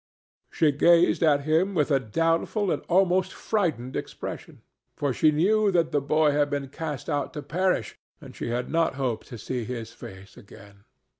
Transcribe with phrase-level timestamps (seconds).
[0.49, 4.63] She gazed at him with a doubtful and almost frightened expression,
[4.95, 8.67] for she knew that the boy had been cast out to perish, and she had
[8.71, 10.85] not hoped to see his face again.